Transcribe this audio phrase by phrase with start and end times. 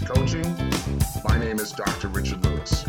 [0.00, 0.56] Coaching.
[1.24, 2.08] My name is Dr.
[2.08, 2.84] Richard Lewis.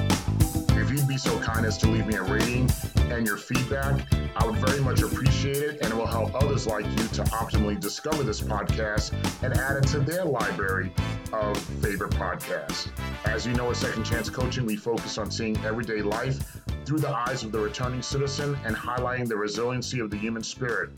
[0.70, 2.70] If you'd be so kind as to leave me a rating
[3.12, 6.86] and your feedback, I would very much appreciate it, and it will help others like
[6.86, 10.92] you to optimally discover this podcast and add it to their library
[11.34, 12.90] of favorite podcasts.
[13.26, 17.10] As you know, at Second Chance Coaching, we focus on seeing everyday life through the
[17.10, 20.90] eyes of the returning citizen and highlighting the resiliency of the human spirit.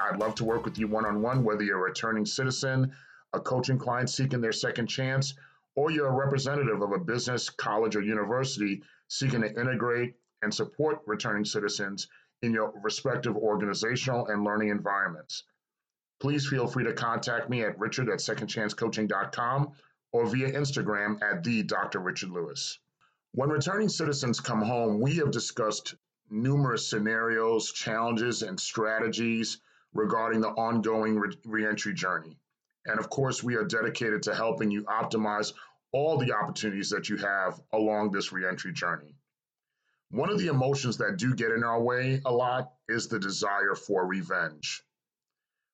[0.00, 2.92] I'd love to work with you one on one, whether you're a returning citizen,
[3.34, 5.34] a coaching client seeking their second chance,
[5.74, 11.00] or you're a representative of a business, college, or university seeking to integrate and support
[11.06, 12.08] returning citizens
[12.42, 15.44] in your respective organizational and learning environments.
[16.20, 19.72] Please feel free to contact me at richard at secondchancecoaching.com
[20.12, 21.98] or via Instagram at the Dr.
[21.98, 22.78] Richard Lewis.
[23.32, 25.96] When returning citizens come home, we have discussed
[26.30, 29.58] numerous scenarios, challenges, and strategies
[29.92, 32.38] regarding the ongoing re- reentry journey.
[32.86, 35.52] And of course, we are dedicated to helping you optimize
[35.92, 39.14] all the opportunities that you have along this reentry journey.
[40.10, 43.74] One of the emotions that do get in our way a lot is the desire
[43.74, 44.84] for revenge.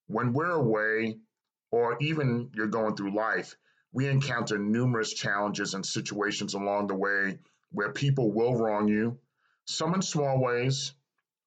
[0.07, 1.19] When we're away,
[1.71, 3.57] or even you're going through life,
[3.93, 7.39] we encounter numerous challenges and situations along the way
[7.73, 9.19] where people will wrong you,
[9.65, 10.95] some in small ways,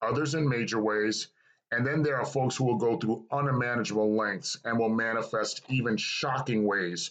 [0.01, 1.29] others in major ways,
[1.73, 5.97] and then there are folks who will go through unmanageable lengths and will manifest even
[5.97, 7.09] shocking ways,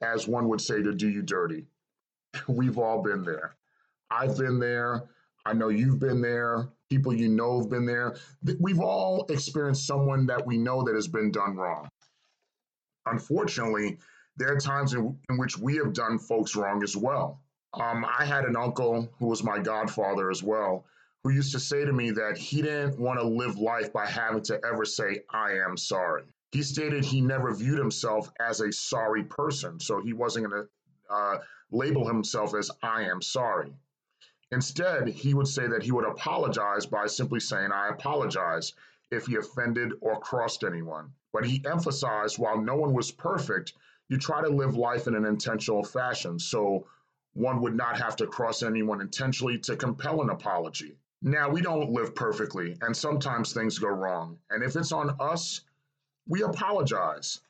[0.00, 1.66] as one would say, to do you dirty.
[2.46, 3.56] We've all been there.
[4.08, 5.02] I've been there.
[5.44, 6.68] I know you've been there.
[6.88, 8.16] People you know have been there.
[8.60, 11.88] We've all experienced someone that we know that has been done wrong.
[13.04, 13.98] Unfortunately,
[14.36, 17.40] there are times in, in which we have done folks wrong as well.
[17.74, 20.86] Um, I had an uncle who was my godfather as well,
[21.24, 24.42] who used to say to me that he didn't want to live life by having
[24.42, 26.24] to ever say, I am sorry.
[26.52, 31.14] He stated he never viewed himself as a sorry person, so he wasn't going to
[31.14, 31.38] uh,
[31.70, 33.74] label himself as I am sorry.
[34.50, 38.72] Instead, he would say that he would apologize by simply saying, I apologize
[39.10, 41.12] if he offended or crossed anyone.
[41.32, 43.74] But he emphasized while no one was perfect,
[44.08, 46.38] you try to live life in an intentional fashion.
[46.38, 46.86] So
[47.34, 50.96] one would not have to cross anyone intentionally to compel an apology.
[51.20, 54.38] Now, we don't live perfectly, and sometimes things go wrong.
[54.50, 55.62] And if it's on us,
[56.28, 57.40] we apologize.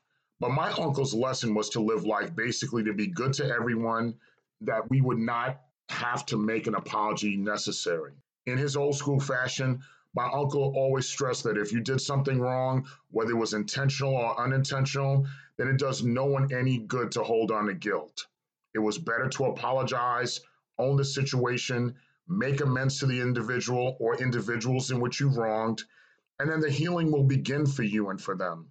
[0.41, 4.15] But my uncle's lesson was to live life basically to be good to everyone,
[4.63, 8.13] that we would not have to make an apology necessary.
[8.47, 9.83] In his old school fashion,
[10.15, 14.41] my uncle always stressed that if you did something wrong, whether it was intentional or
[14.41, 15.27] unintentional,
[15.59, 18.27] then it does no one any good to hold on to guilt.
[18.75, 20.41] It was better to apologize,
[20.79, 21.95] own the situation,
[22.29, 25.83] make amends to the individual or individuals in which you've wronged,
[26.39, 28.69] and then the healing will begin for you and for them.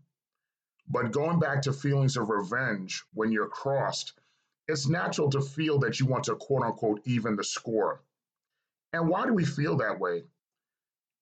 [0.87, 4.13] But going back to feelings of revenge when you're crossed,
[4.67, 8.01] it's natural to feel that you want to quote unquote even the score.
[8.93, 10.23] And why do we feel that way?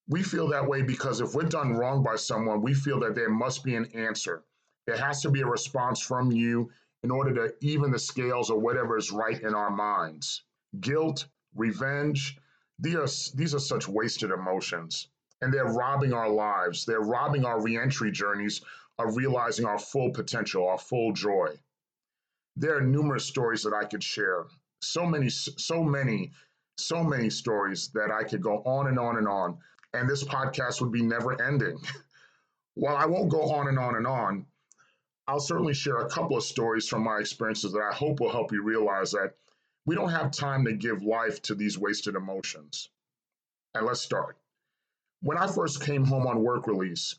[0.08, 3.30] We feel that way because if we're done wrong by someone, we feel that there
[3.30, 4.44] must be an answer.
[4.86, 6.70] There has to be a response from you
[7.02, 10.44] in order to even the scales or whatever is right in our minds.
[10.80, 12.38] Guilt, revenge,
[12.80, 15.08] these are, these are such wasted emotions.
[15.42, 16.86] And they're robbing our lives.
[16.86, 18.62] They're robbing our reentry journeys
[18.98, 21.60] of realizing our full potential, our full joy.
[22.56, 24.46] There are numerous stories that I could share.
[24.82, 26.32] So many, so many,
[26.78, 29.58] so many stories that I could go on and on and on.
[29.94, 31.80] And this podcast would be never ending.
[32.76, 34.46] While I won't go on and on and on,
[35.28, 38.52] I'll certainly share a couple of stories from my experiences that I hope will help
[38.52, 39.36] you realize that
[39.86, 42.90] we don't have time to give life to these wasted emotions.
[43.74, 44.38] And let's start.
[45.22, 47.16] When I first came home on work release,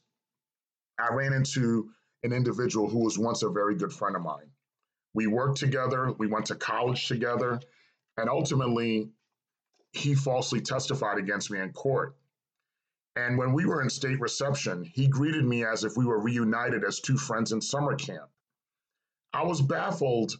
[0.98, 1.90] I ran into
[2.22, 4.50] an individual who was once a very good friend of mine.
[5.14, 7.60] We worked together, we went to college together,
[8.16, 9.10] and ultimately,
[9.92, 12.16] he falsely testified against me in court.
[13.14, 16.84] And when we were in state reception, he greeted me as if we were reunited
[16.84, 18.28] as two friends in summer camp.
[19.32, 20.38] I was baffled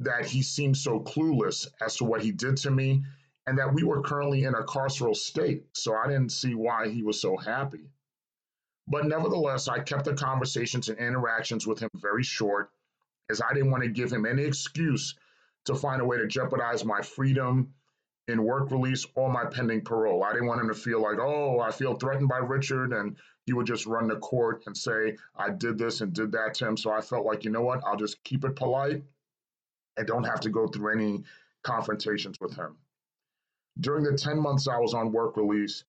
[0.00, 3.02] that he seemed so clueless as to what he did to me
[3.46, 5.64] and that we were currently in a carceral state.
[5.74, 7.90] So I didn't see why he was so happy.
[8.88, 12.70] But nevertheless, I kept the conversations and interactions with him very short
[13.28, 15.14] as I didn't want to give him any excuse
[15.66, 17.74] to find a way to jeopardize my freedom
[18.26, 20.24] in work release or my pending parole.
[20.24, 23.52] I didn't want him to feel like, oh, I feel threatened by Richard, and he
[23.52, 26.76] would just run to court and say, I did this and did that to him.
[26.76, 29.02] So I felt like, you know what, I'll just keep it polite
[29.96, 31.24] and don't have to go through any
[31.62, 32.76] confrontations with him.
[33.78, 35.84] During the 10 months I was on work release,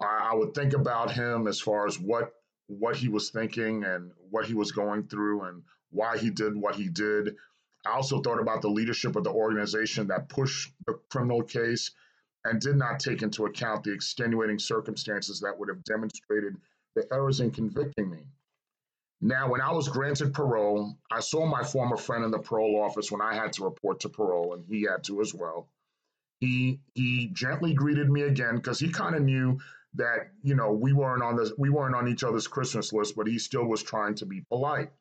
[0.00, 2.32] I, I would think about him as far as what
[2.68, 6.74] what he was thinking and what he was going through and why he did what
[6.74, 7.36] he did.
[7.86, 11.92] I also thought about the leadership of the organization that pushed the criminal case
[12.44, 16.56] and did not take into account the extenuating circumstances that would have demonstrated
[16.96, 18.26] the errors in convicting me.
[19.20, 23.10] Now, when I was granted parole, I saw my former friend in the parole office
[23.10, 25.70] when I had to report to parole, and he had to as well.
[26.40, 29.58] He he gently greeted me again because he kind of knew
[29.94, 33.26] that you know we weren't on this we weren't on each other's Christmas list, but
[33.26, 34.92] he still was trying to be polite.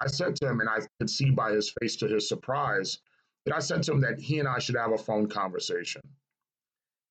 [0.00, 2.98] I said to him, and I could see by his face to his surprise,
[3.46, 6.02] that I said to him that he and I should have a phone conversation,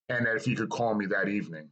[0.10, 1.70] and that if he could call me that evening.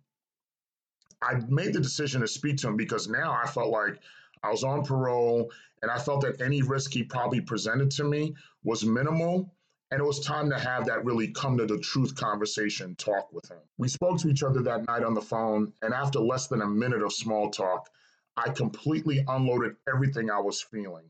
[1.21, 3.99] I made the decision to speak to him because now I felt like
[4.43, 5.51] I was on parole,
[5.81, 9.53] and I felt that any risk he probably presented to me was minimal.
[9.91, 13.49] And it was time to have that really come to the truth conversation talk with
[13.51, 13.59] him.
[13.77, 16.67] We spoke to each other that night on the phone, and after less than a
[16.67, 17.89] minute of small talk,
[18.37, 21.09] I completely unloaded everything I was feeling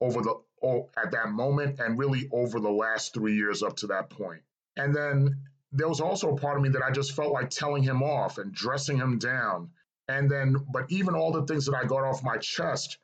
[0.00, 3.86] over the oh, at that moment and really over the last three years up to
[3.88, 4.42] that point.
[4.76, 5.36] And then
[5.72, 8.38] there was also a part of me that I just felt like telling him off
[8.38, 9.70] and dressing him down
[10.08, 12.98] and then, but even all the things that I got off my chest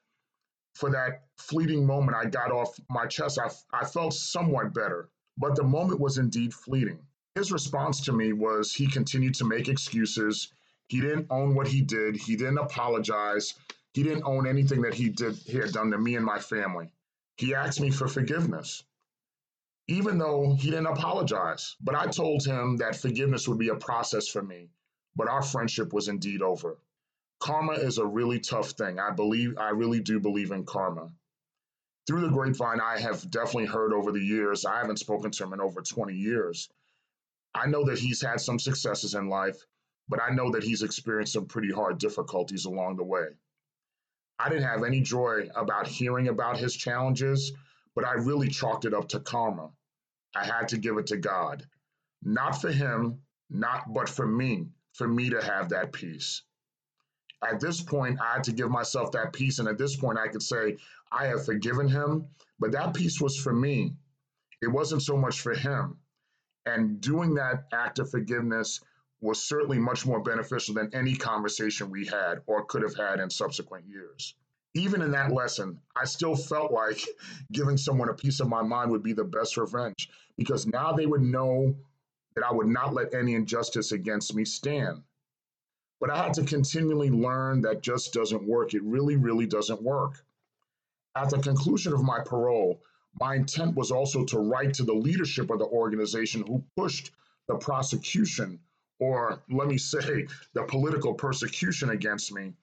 [0.75, 5.11] for that fleeting moment I got off my chest, I, I felt somewhat better.
[5.37, 7.01] But the moment was indeed fleeting.
[7.35, 10.53] His response to me was he continued to make excuses.
[10.89, 12.15] He didn't own what he did.
[12.17, 13.55] He didn't apologize.
[13.95, 16.93] He didn't own anything that he did he had done to me and my family.
[17.37, 18.85] He asked me for forgiveness,
[19.89, 21.77] even though he didn't apologize.
[21.81, 24.71] But I told him that forgiveness would be a process for me.
[25.17, 26.79] But our friendship was indeed over
[27.43, 29.01] karma is a really tough thing.
[29.01, 31.11] I believe, I really do believe in karma.
[32.07, 35.53] Through the grapevine, I have definitely heard over the years, I haven't spoken to him
[35.53, 36.69] in over 20 years.
[37.53, 39.57] I know that he's had some successes in life,
[40.09, 43.27] but I know that he's experienced some pretty hard difficulties along the way.
[44.39, 47.53] I didn't have any joy about hearing about his challenges,
[47.97, 49.71] but I really chalked it up to karma.
[50.37, 51.67] I had to give it to God.
[52.23, 56.43] Not for him, not but for me, for me to have that peace
[57.43, 59.59] at this point, I had to give myself that peace.
[59.59, 60.77] And at this point, I could say,
[61.11, 62.27] I have forgiven him.
[62.59, 63.95] But that peace was for me,
[64.61, 65.99] it wasn't so much for him.
[66.67, 68.81] And doing that act of forgiveness
[69.21, 73.31] was certainly much more beneficial than any conversation we had or could have had in
[73.31, 74.35] subsequent years.
[74.75, 77.05] Even in that lesson, I still felt like
[77.53, 81.07] giving someone a piece of my mind would be the best revenge because now they
[81.07, 81.75] would know
[82.35, 85.03] that I would not let any injustice against me stand.
[86.03, 88.75] But I had to continually learn that just doesn't work.
[88.75, 90.25] It really, really doesn't work.
[91.15, 92.83] At the conclusion of my parole,
[93.21, 97.13] my intent was also to write to the leadership of the organization who pushed
[97.47, 98.59] the prosecution,
[98.99, 102.55] or let me say, the political persecution against me,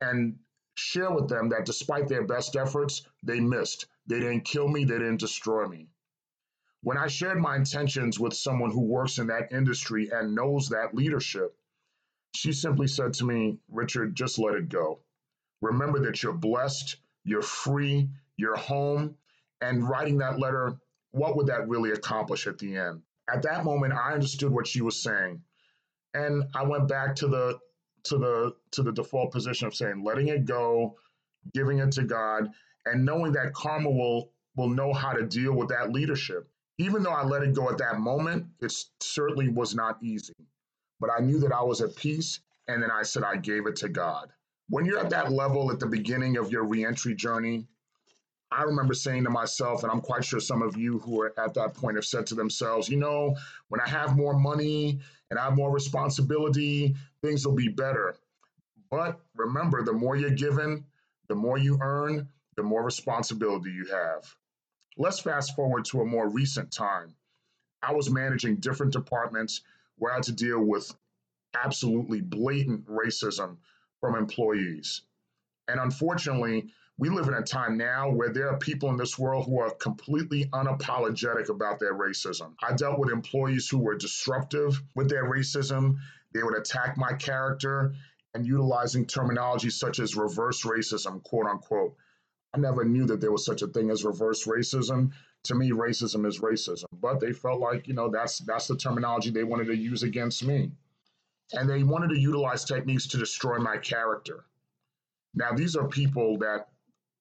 [0.00, 0.40] and
[0.74, 3.86] share with them that despite their best efforts, they missed.
[4.08, 5.86] They didn't kill me, they didn't destroy me.
[6.82, 10.96] When I shared my intentions with someone who works in that industry and knows that
[10.96, 11.56] leadership,
[12.34, 15.00] she simply said to me, Richard, just let it go.
[15.60, 19.16] Remember that you're blessed, you're free, you're home.
[19.60, 20.76] And writing that letter,
[21.12, 23.02] what would that really accomplish at the end?
[23.32, 25.42] At that moment, I understood what she was saying.
[26.14, 27.58] And I went back to the
[28.04, 30.96] to the to the default position of saying letting it go,
[31.54, 32.50] giving it to God,
[32.84, 36.48] and knowing that karma will will know how to deal with that leadership.
[36.78, 40.34] Even though I let it go at that moment, it certainly was not easy
[41.02, 42.38] but I knew that I was at peace.
[42.68, 44.30] And then I said, I gave it to God.
[44.68, 47.66] When you're at that level at the beginning of your reentry journey,
[48.52, 51.54] I remember saying to myself, and I'm quite sure some of you who are at
[51.54, 53.34] that point have said to themselves, you know,
[53.68, 58.14] when I have more money and I have more responsibility, things will be better.
[58.88, 60.84] But remember, the more you're given,
[61.28, 64.36] the more you earn, the more responsibility you have.
[64.96, 67.16] Let's fast forward to a more recent time.
[67.82, 69.62] I was managing different departments
[69.98, 70.92] where I had to deal with
[71.54, 73.58] absolutely blatant racism
[74.00, 75.02] from employees.
[75.68, 79.46] And unfortunately, we live in a time now where there are people in this world
[79.46, 82.54] who are completely unapologetic about their racism.
[82.62, 85.96] I dealt with employees who were disruptive with their racism.
[86.32, 87.94] They would attack my character
[88.34, 91.96] and utilizing terminology such as reverse racism, quote unquote.
[92.54, 95.12] I never knew that there was such a thing as reverse racism
[95.44, 96.84] to me, racism is racism.
[97.00, 100.44] But they felt like, you know, that's that's the terminology they wanted to use against
[100.44, 100.70] me.
[101.52, 104.44] And they wanted to utilize techniques to destroy my character.
[105.34, 106.68] Now these are people that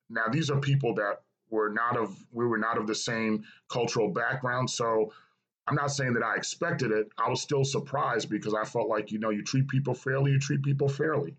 [0.09, 4.09] now these are people that were not of we were not of the same cultural
[4.09, 4.69] background.
[4.69, 5.11] So
[5.67, 7.09] I'm not saying that I expected it.
[7.17, 10.39] I was still surprised because I felt like, you know, you treat people fairly, you
[10.39, 11.35] treat people fairly.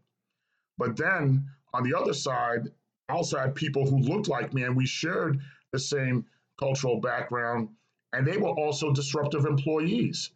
[0.79, 2.69] But then on the other side,
[3.09, 5.41] I also had people who looked like me and we shared
[5.73, 6.25] the same
[6.59, 7.69] cultural background,
[8.13, 10.31] and they were also disruptive employees.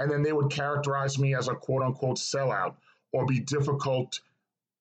[0.00, 2.76] And then they would characterize me as a quote unquote sellout
[3.12, 4.20] or be difficult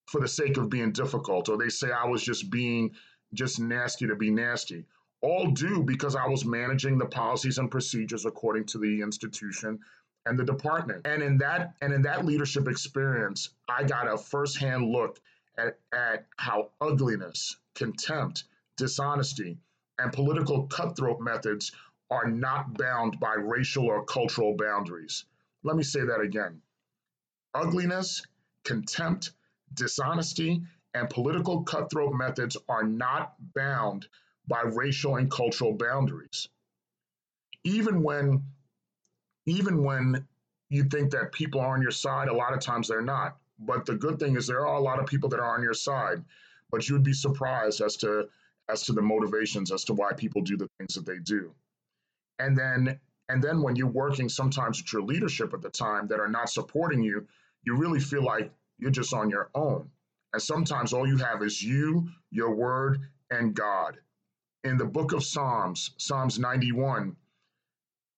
[0.05, 2.91] for the sake of being difficult, or they say I was just being
[3.33, 4.85] just nasty to be nasty.
[5.21, 9.79] All due because I was managing the policies and procedures according to the institution
[10.25, 11.05] and the department.
[11.05, 15.19] And in that and in that leadership experience, I got a firsthand look
[15.57, 18.43] at, at how ugliness, contempt,
[18.77, 19.57] dishonesty,
[19.99, 21.71] and political cutthroat methods
[22.09, 25.25] are not bound by racial or cultural boundaries.
[25.63, 26.61] Let me say that again.
[27.53, 28.23] Ugliness,
[28.63, 29.31] contempt,
[29.73, 30.61] dishonesty,
[30.93, 34.07] and political cutthroat methods are not bound
[34.47, 36.47] by racial and cultural boundaries.
[37.63, 38.43] Even when
[39.45, 40.27] even when
[40.69, 43.37] you think that people are on your side, a lot of times they're not.
[43.59, 45.73] But the good thing is there are a lot of people that are on your
[45.73, 46.23] side,
[46.69, 48.27] but you'd be surprised as to
[48.69, 51.53] as to the motivations as to why people do the things that they do.
[52.39, 56.19] And then and then when you're working sometimes with your leadership at the time that
[56.19, 57.27] are not supporting you,
[57.63, 59.89] you really feel like you're just on your own.
[60.33, 63.97] And sometimes all you have is you, your word, and God.
[64.63, 67.17] In the book of Psalms, Psalms 91,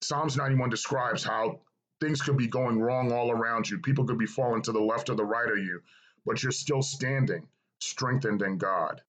[0.02, 1.60] Psalms 91 describes how
[2.00, 3.80] things could be going wrong all around you.
[3.80, 5.82] People could be falling to the left or the right of you,
[6.26, 7.48] but you're still standing,
[7.80, 9.02] strengthened in God.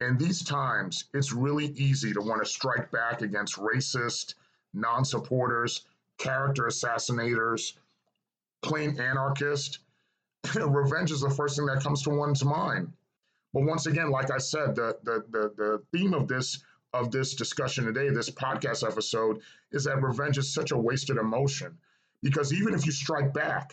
[0.00, 4.34] In these times, it's really easy to want to strike back against racist,
[4.72, 5.84] non supporters,
[6.18, 7.74] character assassinators,
[8.62, 9.78] plain anarchists.
[10.54, 12.92] Revenge is the first thing that comes to one's mind.
[13.52, 17.34] But once again, like I said, the, the, the, the theme of this of this
[17.34, 21.78] discussion today, this podcast episode, is that revenge is such a wasted emotion.
[22.20, 23.72] Because even if you strike back,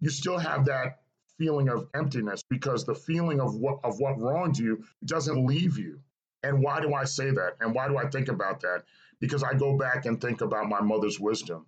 [0.00, 1.00] you still have that
[1.38, 6.00] feeling of emptiness because the feeling of what of what wronged you doesn't leave you.
[6.42, 7.56] And why do I say that?
[7.60, 8.84] And why do I think about that?
[9.20, 11.66] Because I go back and think about my mother's wisdom.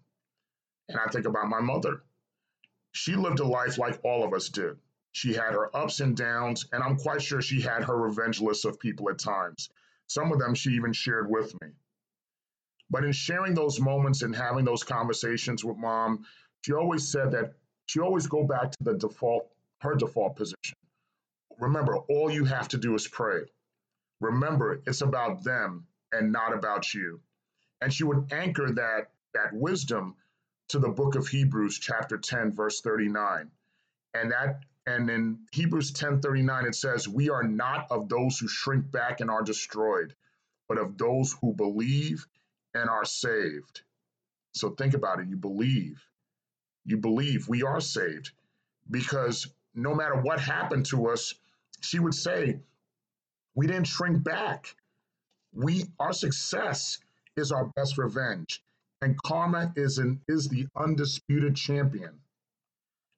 [0.88, 2.02] And I think about my mother.
[2.92, 4.78] She lived a life like all of us did.
[5.12, 8.66] She had her ups and downs, and I'm quite sure she had her revenge list
[8.66, 9.70] of people at times.
[10.08, 11.68] Some of them she even shared with me.
[12.90, 16.26] But in sharing those moments and having those conversations with mom,
[16.64, 17.54] she always said that
[17.87, 20.76] she always go back to the default, her default position.
[21.59, 23.42] Remember, all you have to do is pray.
[24.21, 27.21] Remember, it's about them and not about you.
[27.80, 30.16] And she would anchor that that wisdom
[30.68, 33.50] to the book of Hebrews, chapter 10, verse 39.
[34.14, 38.90] And that and in Hebrews 10:39 it says, "We are not of those who shrink
[38.90, 40.14] back and are destroyed,
[40.68, 42.26] but of those who believe
[42.73, 43.83] and are saved."
[44.52, 46.02] So think about it, you believe.
[46.85, 48.30] You believe we are saved
[48.88, 51.35] because no matter what happened to us,
[51.83, 52.59] she would say,
[53.54, 54.75] we didn't shrink back.
[55.52, 56.99] We our success
[57.37, 58.62] is our best revenge,
[59.02, 62.21] and karma is an is the undisputed champion.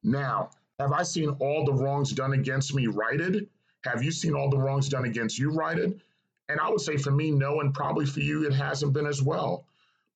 [0.02, 3.48] Now, have I seen all the wrongs done against me righted?
[3.84, 6.00] Have you seen all the wrongs done against you righted?
[6.48, 9.22] And I would say for me, no, and probably for you, it hasn't been as
[9.22, 9.66] well.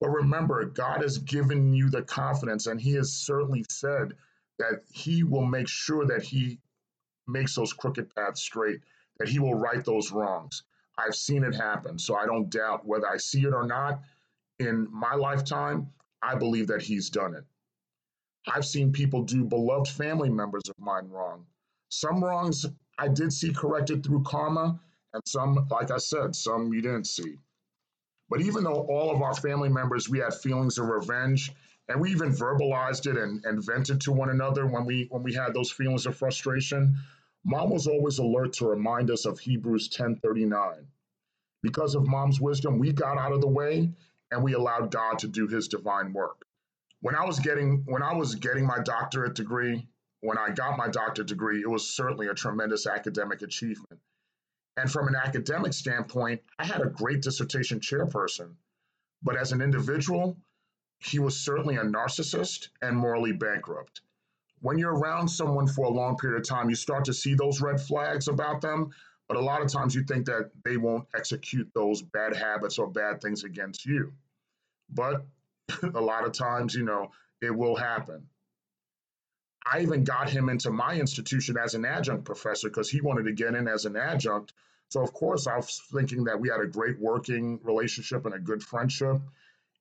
[0.01, 4.15] But remember, God has given you the confidence, and He has certainly said
[4.62, 6.59] that He will make sure that He
[7.26, 8.81] makes those crooked paths straight,
[9.19, 10.62] that He will right those wrongs.
[10.97, 14.00] I've seen it happen, so I don't doubt whether I see it or not
[14.59, 15.88] in my lifetime.
[16.23, 17.45] I believe that He's done it.
[18.47, 21.47] I've seen people do beloved family members of mine wrong.
[21.88, 22.66] Some wrongs
[22.99, 24.81] I did see corrected through karma,
[25.12, 27.38] and some, like I said, some you didn't see.
[28.28, 31.52] But even though all of our family members, we had feelings of revenge,
[31.89, 35.35] and we even verbalized it and, and vented to one another when we when we
[35.35, 36.97] had those feelings of frustration,
[37.45, 40.87] mom was always alert to remind us of Hebrews 10:39.
[41.62, 43.93] Because of mom's wisdom, we got out of the way
[44.31, 46.45] and we allowed God to do his divine work
[47.03, 49.87] when I was getting when I was getting my doctorate degree,
[50.21, 54.01] when I got my doctorate degree, it was certainly a tremendous academic achievement.
[54.77, 58.55] And from an academic standpoint, I had a great dissertation chairperson.
[59.23, 60.39] But as an individual,
[61.05, 64.03] he was certainly a narcissist and morally bankrupt.
[64.61, 67.61] When you're around someone for a long period of time, you start to see those
[67.61, 68.91] red flags about them.
[69.29, 72.87] But a lot of times you think that they won't execute those bad habits or
[72.87, 74.13] bad things against you.
[74.91, 75.25] But
[75.83, 78.29] a lot of times, you know, it will happen.
[79.65, 83.33] I even got him into my institution as an adjunct professor because he wanted to
[83.33, 84.53] get in as an adjunct.
[84.89, 88.39] So, of course, I was thinking that we had a great working relationship and a
[88.39, 89.21] good friendship.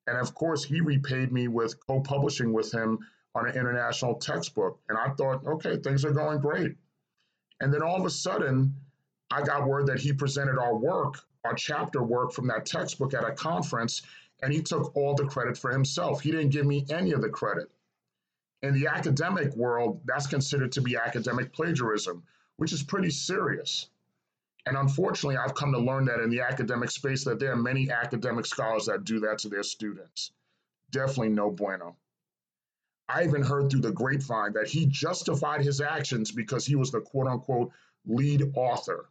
[0.07, 2.99] And of course, he repaid me with co publishing with him
[3.35, 4.79] on an international textbook.
[4.89, 6.75] And I thought, okay, things are going great.
[7.59, 8.75] And then all of a sudden,
[9.31, 11.15] I got word that he presented our work,
[11.45, 14.01] our chapter work from that textbook at a conference,
[14.41, 16.21] and he took all the credit for himself.
[16.21, 17.69] He didn't give me any of the credit.
[18.63, 22.23] In the academic world, that's considered to be academic plagiarism,
[22.57, 23.87] which is pretty serious.
[24.65, 27.89] And unfortunately, I've come to learn that in the academic space that there are many
[27.89, 30.31] academic scholars that do that to their students.
[30.91, 31.95] Definitely no bueno.
[33.09, 37.01] I even heard through the grapevine that he justified his actions because he was the
[37.01, 37.71] quote unquote
[38.05, 39.09] lead author.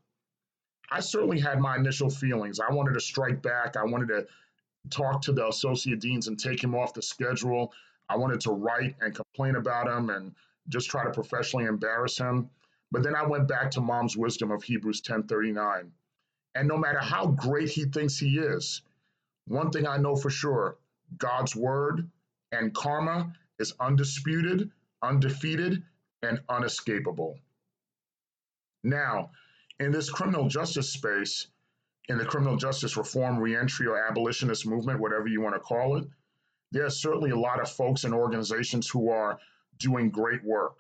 [0.91, 2.61] I certainly had my initial feelings.
[2.61, 3.77] I wanted to strike back.
[3.77, 4.27] I wanted to
[4.89, 7.73] talk to the associate deans and take him off the schedule.
[8.09, 10.35] I wanted to write and complain about him and
[10.69, 12.51] just try to professionally embarrass him.
[12.91, 15.93] But then I went back to mom's wisdom of Hebrews 10:39.
[16.55, 18.83] And no matter how great he thinks he is,
[19.47, 20.77] one thing I know for sure,
[21.17, 22.11] God's word
[22.53, 24.71] and karma is undisputed,
[25.03, 25.85] undefeated,
[26.23, 27.39] and unescapable.
[28.83, 29.31] Now,
[29.79, 31.47] in this criminal justice space,
[32.09, 36.09] in the criminal justice reform, reentry, or abolitionist movement, whatever you want to call it,
[36.73, 39.39] there are certainly a lot of folks and organizations who are
[39.79, 40.79] doing great work.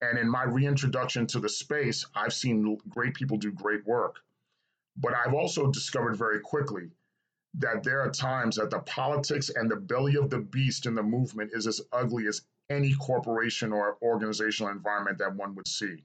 [0.00, 4.20] And in my reintroduction to the space, I've seen great people do great work.
[4.96, 6.90] But I've also discovered very quickly
[7.54, 11.02] that there are times that the politics and the belly of the beast in the
[11.02, 16.04] movement is as ugly as any corporation or organizational environment that one would see.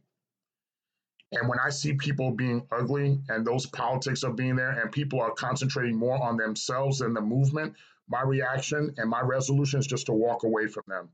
[1.31, 5.22] And when I see people being ugly and those politics are being there and people
[5.22, 7.75] are concentrating more on themselves than the movement,
[8.08, 11.10] my reaction and my resolution is just to walk away from them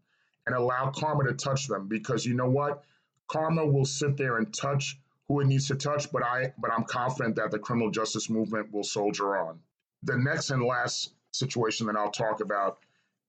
[0.45, 2.83] and allow karma to touch them because you know what?
[3.27, 6.83] Karma will sit there and touch who it needs to touch, but I but I'm
[6.83, 9.59] confident that the criminal justice movement will soldier on.
[10.03, 12.79] The next and last situation that I'll talk about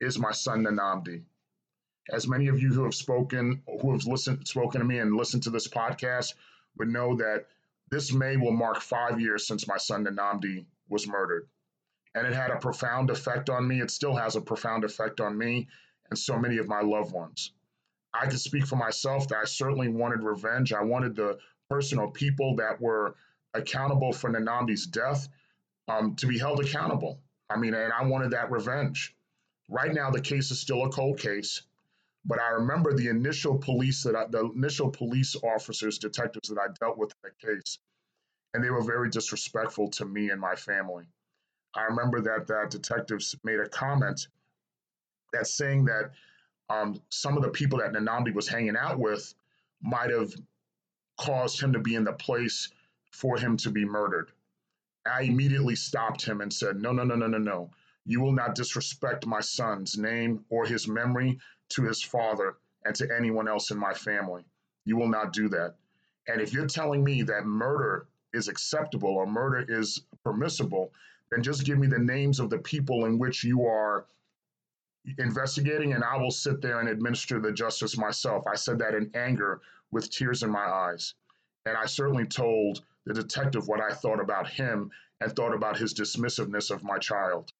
[0.00, 1.22] is my son Nnamdi.
[2.10, 5.44] As many of you who have spoken, who have listened, spoken to me and listened
[5.44, 6.34] to this podcast,
[6.76, 7.46] would know that
[7.90, 11.48] this May will mark five years since my son Nnamdi was murdered,
[12.14, 13.80] and it had a profound effect on me.
[13.80, 15.68] It still has a profound effect on me,
[16.10, 17.52] and so many of my loved ones.
[18.14, 20.72] I can speak for myself that I certainly wanted revenge.
[20.72, 21.38] I wanted the
[21.68, 23.16] person or people that were
[23.54, 25.28] accountable for Nnamdi's death
[25.88, 27.20] um, to be held accountable.
[27.50, 29.14] I mean, and I wanted that revenge.
[29.68, 31.62] Right now, the case is still a cold case,
[32.24, 36.72] but I remember the initial police that I, the initial police officers, detectives that I
[36.80, 37.78] dealt with in the case,
[38.54, 41.04] and they were very disrespectful to me and my family.
[41.74, 44.28] I remember that that detectives made a comment
[45.32, 46.12] that's saying that
[46.68, 49.34] um, some of the people that Nnamdi was hanging out with
[49.82, 50.32] might have
[51.18, 52.68] caused him to be in the place
[53.10, 54.30] for him to be murdered.
[55.06, 57.70] I immediately stopped him and said, No, no, no, no, no, no.
[58.04, 61.38] You will not disrespect my son's name or his memory
[61.70, 64.44] to his father and to anyone else in my family.
[64.84, 65.74] You will not do that.
[66.28, 70.92] And if you're telling me that murder is acceptable or murder is permissible,
[71.30, 74.06] then just give me the names of the people in which you are
[75.18, 78.46] investigating and I will sit there and administer the justice myself.
[78.46, 81.14] I said that in anger with tears in my eyes.
[81.64, 84.90] And I certainly told the detective what I thought about him
[85.20, 87.52] and thought about his dismissiveness of my child.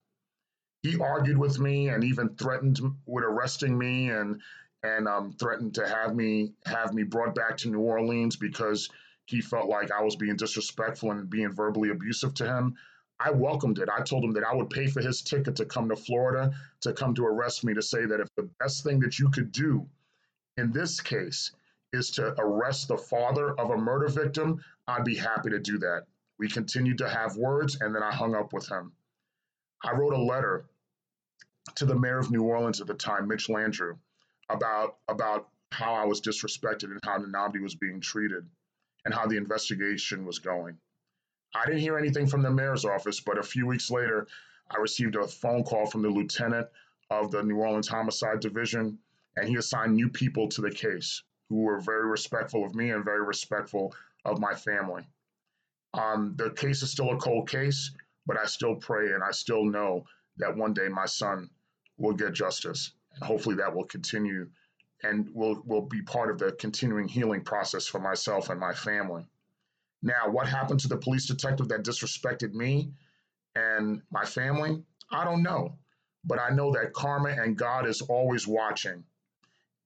[0.83, 4.41] He argued with me and even threatened with arresting me and
[4.83, 8.89] and um, threatened to have me have me brought back to New Orleans because
[9.25, 12.77] he felt like I was being disrespectful and being verbally abusive to him.
[13.19, 13.89] I welcomed it.
[13.89, 16.93] I told him that I would pay for his ticket to come to Florida to
[16.93, 19.89] come to arrest me to say that if the best thing that you could do
[20.57, 21.53] in this case
[21.93, 26.05] is to arrest the father of a murder victim, I'd be happy to do that.
[26.39, 28.93] We continued to have words, and then I hung up with him.
[29.83, 30.67] I wrote a letter
[31.77, 33.99] to the mayor of New Orleans at the time, Mitch Landrieu,
[34.49, 38.49] about about how I was disrespected and how Nnamdi was being treated
[39.05, 40.79] and how the investigation was going.
[41.55, 44.27] I didn't hear anything from the mayor's office, but a few weeks later,
[44.71, 46.69] I received a phone call from the lieutenant
[47.11, 48.99] of the New Orleans Homicide Division,
[49.37, 53.05] and he assigned new people to the case who were very respectful of me and
[53.05, 55.09] very respectful of my family.
[55.95, 57.93] Um, the case is still a cold case,
[58.27, 60.05] but I still pray and I still know
[60.39, 61.49] that one day my son
[61.97, 64.51] will get justice, and hopefully that will continue
[65.03, 69.27] and will will be part of the continuing healing process for myself and my family.
[70.07, 72.93] Now, what happened to the police detective that disrespected me
[73.57, 74.85] and my family?
[75.11, 75.75] I don't know.
[76.25, 79.03] But I know that karma and God is always watching.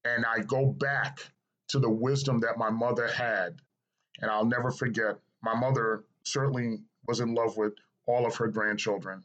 [0.04, 1.20] And I go back
[1.68, 3.62] to the wisdom that my mother had.
[4.20, 7.72] And I'll never forget, my mother certainly was in love with
[8.04, 9.24] all of her grandchildren.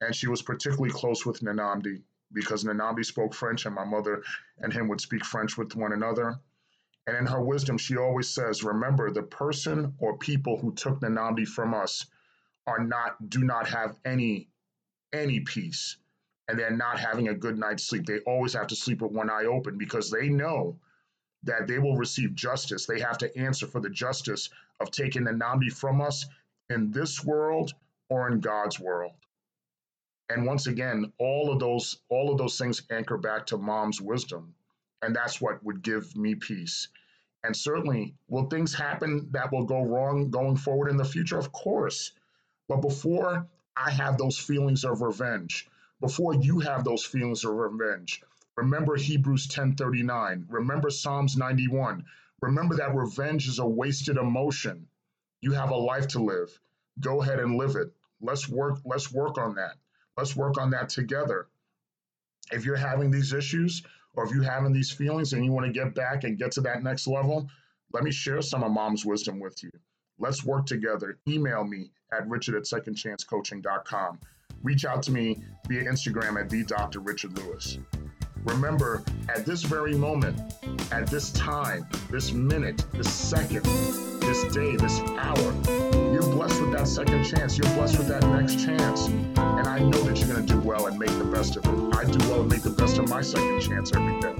[0.00, 2.00] And she was particularly close with Nnamdi
[2.32, 4.22] because Nnamdi spoke French and my mother
[4.56, 6.40] and him would speak French with one another.
[7.06, 11.08] And in her wisdom, she always says, remember, the person or people who took the
[11.08, 12.06] Nnamdi from us
[12.66, 14.48] are not, do not have any,
[15.12, 15.98] any peace.
[16.48, 18.06] And they're not having a good night's sleep.
[18.06, 20.78] They always have to sleep with one eye open because they know
[21.42, 22.86] that they will receive justice.
[22.86, 24.48] They have to answer for the justice
[24.80, 26.26] of taking the Nnamdi from us
[26.70, 27.72] in this world
[28.08, 29.12] or in God's world.
[30.30, 34.54] And once again, all of those all of those things anchor back to mom's wisdom.
[35.04, 36.88] And that's what would give me peace.
[37.44, 41.38] And certainly, will things happen that will go wrong going forward in the future?
[41.38, 42.12] Of course.
[42.68, 45.68] But before I have those feelings of revenge,
[46.00, 48.22] before you have those feelings of revenge,
[48.56, 52.06] remember Hebrews 10:39, remember Psalms 91.
[52.40, 54.88] Remember that revenge is a wasted emotion.
[55.42, 56.58] You have a life to live.
[56.98, 57.92] Go ahead and live it.
[58.22, 59.76] Let's work let's work on that.
[60.16, 61.48] Let's work on that together.
[62.50, 63.82] If you're having these issues
[64.16, 66.60] or if you're having these feelings and you want to get back and get to
[66.62, 67.48] that next level,
[67.92, 69.70] let me share some of mom's wisdom with you.
[70.18, 71.18] Let's work together.
[71.28, 74.20] Email me at richard at secondchancecoaching.com.
[74.62, 77.00] Reach out to me via Instagram at the Dr.
[77.00, 77.78] Richard Lewis.
[78.44, 80.38] Remember, at this very moment,
[80.92, 83.64] at this time, this minute, this second,
[84.20, 85.93] this day, this hour,
[86.34, 87.56] blessed with that second chance.
[87.56, 89.06] You're blessed with that next chance.
[89.06, 91.96] And I know that you're going to do well and make the best of it.
[91.96, 94.34] I do well and make the best of my second chance every day.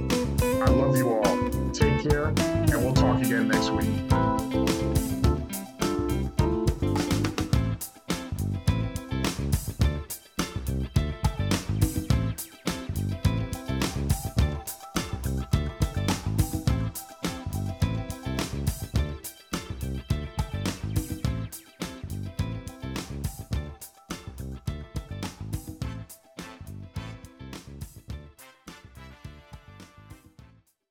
[0.60, 1.50] I love you all.
[1.72, 4.63] Take care, and we'll talk again next week.